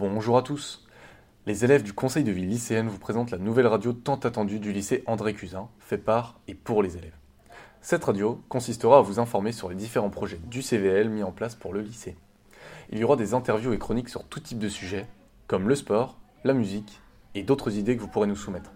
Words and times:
Bonjour 0.00 0.38
à 0.38 0.42
tous. 0.42 0.82
Les 1.44 1.66
élèves 1.66 1.82
du 1.82 1.92
conseil 1.92 2.24
de 2.24 2.32
vie 2.32 2.46
lycéenne 2.46 2.88
vous 2.88 2.98
présentent 2.98 3.32
la 3.32 3.36
nouvelle 3.36 3.66
radio 3.66 3.92
tant 3.92 4.14
attendue 4.14 4.58
du 4.58 4.72
lycée 4.72 5.04
André 5.04 5.34
Cusin, 5.34 5.68
fait 5.78 5.98
par 5.98 6.40
et 6.48 6.54
pour 6.54 6.82
les 6.82 6.96
élèves. 6.96 7.18
Cette 7.82 8.04
radio 8.04 8.42
consistera 8.48 8.96
à 8.96 9.02
vous 9.02 9.20
informer 9.20 9.52
sur 9.52 9.68
les 9.68 9.74
différents 9.74 10.08
projets 10.08 10.40
du 10.46 10.62
CVL 10.62 11.10
mis 11.10 11.22
en 11.22 11.32
place 11.32 11.54
pour 11.54 11.74
le 11.74 11.82
lycée. 11.82 12.16
Il 12.88 12.98
y 12.98 13.04
aura 13.04 13.16
des 13.16 13.34
interviews 13.34 13.74
et 13.74 13.78
chroniques 13.78 14.08
sur 14.08 14.24
tout 14.24 14.40
type 14.40 14.58
de 14.58 14.70
sujets, 14.70 15.06
comme 15.46 15.68
le 15.68 15.74
sport, 15.74 16.16
la 16.44 16.54
musique 16.54 17.02
et 17.34 17.42
d'autres 17.42 17.76
idées 17.76 17.94
que 17.94 18.00
vous 18.00 18.08
pourrez 18.08 18.26
nous 18.26 18.36
soumettre. 18.36 18.72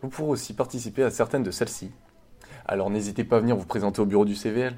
Vous 0.00 0.08
pourrez 0.08 0.30
aussi 0.30 0.54
participer 0.54 1.02
à 1.02 1.10
certaines 1.10 1.42
de 1.42 1.50
celles-ci. 1.50 1.90
Alors 2.64 2.88
n'hésitez 2.88 3.24
pas 3.24 3.36
à 3.36 3.40
venir 3.40 3.56
vous 3.56 3.66
présenter 3.66 4.00
au 4.00 4.06
bureau 4.06 4.24
du 4.24 4.34
CVL. 4.34 4.74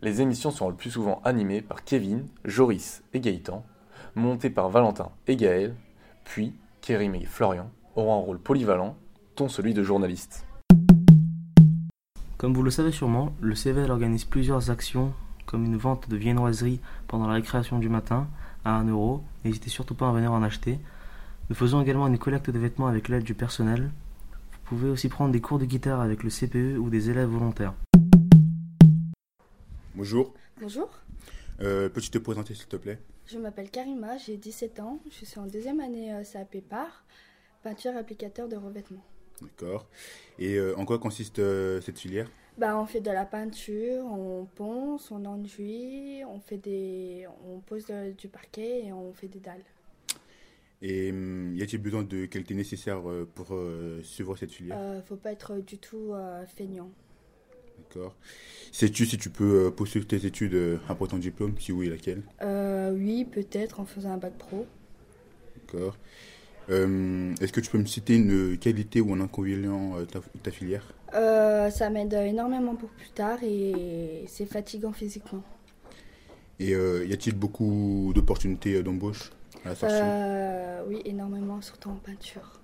Les 0.00 0.22
émissions 0.22 0.50
seront 0.50 0.70
le 0.70 0.76
plus 0.76 0.92
souvent 0.92 1.20
animées 1.24 1.60
par 1.60 1.84
Kevin, 1.84 2.26
Joris 2.46 3.02
et 3.12 3.20
Gaëtan, 3.20 3.66
montées 4.14 4.50
par 4.50 4.68
Valentin 4.68 5.10
et 5.26 5.36
Gaël, 5.36 5.74
puis 6.24 6.52
Kérim 6.80 7.14
et 7.14 7.24
Florian 7.24 7.70
auront 7.96 8.14
un 8.14 8.24
rôle 8.24 8.38
polyvalent, 8.38 8.96
dont 9.36 9.48
celui 9.48 9.74
de 9.74 9.82
journaliste. 9.82 10.46
Comme 12.36 12.54
vous 12.54 12.62
le 12.62 12.70
savez 12.70 12.92
sûrement, 12.92 13.32
le 13.40 13.54
CVL 13.54 13.90
organise 13.90 14.24
plusieurs 14.24 14.70
actions 14.70 15.12
comme 15.46 15.64
une 15.64 15.76
vente 15.76 16.08
de 16.08 16.16
viennoiseries 16.16 16.80
pendant 17.06 17.26
la 17.26 17.34
récréation 17.34 17.78
du 17.78 17.88
matin 17.88 18.26
à 18.64 18.76
1 18.76 18.88
euro. 18.88 19.22
N'hésitez 19.44 19.70
surtout 19.70 19.94
pas 19.94 20.08
à 20.08 20.12
venir 20.12 20.32
en 20.32 20.42
acheter. 20.42 20.78
Nous 21.48 21.56
faisons 21.56 21.80
également 21.80 22.06
une 22.06 22.18
collecte 22.18 22.50
de 22.50 22.58
vêtements 22.58 22.86
avec 22.86 23.08
l'aide 23.08 23.24
du 23.24 23.34
personnel. 23.34 23.90
Vous 24.52 24.76
pouvez 24.76 24.88
aussi 24.88 25.08
prendre 25.08 25.32
des 25.32 25.40
cours 25.40 25.58
de 25.58 25.64
guitare 25.64 26.00
avec 26.00 26.22
le 26.22 26.30
CPE 26.30 26.78
ou 26.78 26.88
des 26.88 27.10
élèves 27.10 27.28
volontaires. 27.28 27.74
Bonjour. 29.94 30.32
Bonjour, 30.60 30.88
Euh, 31.60 31.88
Peux-tu 31.88 32.10
te 32.10 32.18
présenter 32.18 32.54
s'il 32.54 32.66
te 32.66 32.76
plaît? 32.76 32.98
Je 33.26 33.38
m'appelle 33.38 33.70
Karima, 33.70 34.18
j'ai 34.18 34.36
17 34.36 34.80
ans, 34.80 34.98
je 35.10 35.24
suis 35.24 35.38
en 35.38 35.46
deuxième 35.46 35.80
année 35.80 36.12
euh, 36.12 36.22
CAP 36.24 36.58
par 36.68 37.04
peinture 37.62 37.96
applicateur 37.96 38.48
de 38.48 38.56
revêtement. 38.56 39.02
D'accord. 39.40 39.86
Et 40.38 40.56
euh, 40.56 40.76
en 40.76 40.84
quoi 40.84 40.98
consiste 40.98 41.38
euh, 41.38 41.80
cette 41.80 41.98
filière? 41.98 42.28
Bah, 42.58 42.78
on 42.78 42.86
fait 42.86 43.00
de 43.00 43.10
la 43.10 43.24
peinture, 43.24 44.04
on 44.04 44.46
ponce, 44.54 45.10
on 45.10 45.24
enduit, 45.24 46.22
on 46.28 46.38
fait 46.38 46.58
des, 46.58 47.26
on 47.48 47.58
pose 47.60 47.86
de- 47.86 48.12
du 48.12 48.28
parquet 48.28 48.84
et 48.86 48.92
on 48.92 49.12
fait 49.12 49.28
des 49.28 49.40
dalles. 49.40 49.64
Et 50.82 51.10
hum, 51.10 51.54
y 51.56 51.62
a-t-il 51.62 51.80
besoin 51.80 52.02
de 52.02 52.26
qualités 52.26 52.54
nécessaires 52.54 53.08
euh, 53.08 53.26
pour 53.34 53.56
suivre 54.02 54.36
cette 54.36 54.52
filière? 54.52 54.76
Euh, 54.78 55.00
faut 55.02 55.16
pas 55.16 55.32
être 55.32 55.58
du 55.58 55.78
tout 55.78 56.12
feignant. 56.56 56.90
D'accord. 57.78 58.14
Sais-tu 58.72 59.06
si 59.06 59.18
tu 59.18 59.30
peux 59.30 59.66
euh, 59.66 59.70
poursuivre 59.70 60.06
tes 60.06 60.26
études 60.26 60.54
euh, 60.54 60.78
après 60.88 61.06
ton 61.06 61.18
diplôme? 61.18 61.54
Si 61.58 61.72
oui, 61.72 61.88
laquelle? 61.88 62.22
Euh, 62.42 62.92
oui, 62.92 63.24
peut-être 63.24 63.80
en 63.80 63.84
faisant 63.84 64.10
un 64.10 64.16
bac 64.16 64.32
pro. 64.36 64.66
D'accord. 65.56 65.96
Euh, 66.70 67.34
Est-ce 67.40 67.52
que 67.52 67.60
tu 67.60 67.70
peux 67.70 67.78
me 67.78 67.86
citer 67.86 68.16
une 68.16 68.58
qualité 68.58 69.00
ou 69.00 69.12
un 69.12 69.20
inconvénient 69.20 69.96
euh, 69.96 70.00
de 70.00 70.40
ta, 70.42 70.50
filière? 70.50 70.92
Euh, 71.14 71.70
ça 71.70 71.90
m'aide 71.90 72.14
énormément 72.14 72.74
pour 72.74 72.88
plus 72.90 73.10
tard 73.10 73.38
et 73.42 74.24
c'est 74.26 74.46
fatigant 74.46 74.92
physiquement. 74.92 75.42
Et 76.58 76.74
euh, 76.74 77.04
y 77.04 77.12
a-t-il 77.12 77.36
beaucoup 77.36 78.12
d'opportunités 78.14 78.76
euh, 78.76 78.82
d'embauche 78.82 79.30
à 79.64 79.70
la 79.70 79.74
sortie? 79.74 79.96
Euh, 79.96 80.82
oui, 80.88 81.02
énormément, 81.04 81.60
surtout 81.60 81.90
en 81.90 81.96
peinture. 81.96 82.60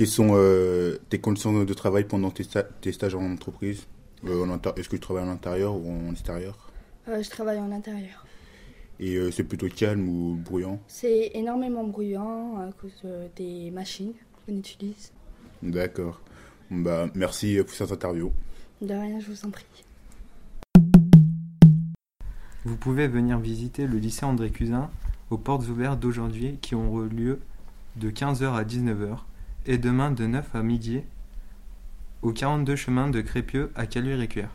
Quelles 0.00 0.08
sont 0.08 0.30
euh, 0.32 0.96
tes 1.10 1.18
conditions 1.18 1.62
de 1.62 1.74
travail 1.74 2.04
pendant 2.04 2.30
tes, 2.30 2.42
sta- 2.42 2.64
tes 2.80 2.90
stages 2.90 3.14
en 3.14 3.30
entreprise 3.30 3.86
Euh, 4.24 4.46
en 4.46 4.58
Est-ce 4.76 4.88
que 4.88 4.96
tu 4.96 5.00
travailles 5.00 5.24
en 5.24 5.30
intérieur 5.30 5.76
ou 5.76 5.90
en 5.92 6.12
extérieur? 6.12 6.72
Euh, 7.06 7.22
je 7.22 7.28
travaille 7.28 7.58
en 7.58 7.70
intérieur. 7.70 8.24
Et 8.98 9.16
euh, 9.16 9.30
c'est 9.30 9.44
plutôt 9.44 9.68
calme 9.68 10.08
ou 10.08 10.36
bruyant? 10.42 10.80
C'est 10.88 11.32
énormément 11.34 11.84
bruyant 11.84 12.56
à 12.60 12.72
cause 12.80 13.02
des 13.36 13.70
machines 13.72 14.14
qu'on 14.46 14.56
utilise. 14.56 15.12
D'accord. 15.62 16.22
Bah, 16.70 17.10
merci 17.14 17.58
pour 17.58 17.74
cette 17.74 17.92
interview. 17.92 18.32
De 18.80 18.94
rien, 18.94 19.20
je 19.20 19.26
vous 19.30 19.44
en 19.44 19.50
prie. 19.50 19.66
Vous 22.64 22.76
pouvez 22.76 23.06
venir 23.06 23.38
visiter 23.38 23.86
le 23.86 23.98
lycée 23.98 24.24
André 24.24 24.48
Cusin 24.48 24.88
aux 25.28 25.36
portes 25.36 25.68
ouvertes 25.68 26.00
d'aujourd'hui 26.00 26.56
qui 26.62 26.74
auront 26.74 27.00
lieu 27.00 27.40
de 27.96 28.10
15h 28.10 28.54
à 28.54 28.64
19h 28.64 29.18
et 29.66 29.78
demain 29.78 30.10
de 30.10 30.26
9 30.26 30.54
à 30.54 30.62
midi 30.62 31.02
au 32.22 32.32
42 32.32 32.76
chemin 32.76 33.08
de 33.08 33.20
Crépieux 33.20 33.72
à 33.74 33.86
Caluire-et-Cuire. 33.86 34.50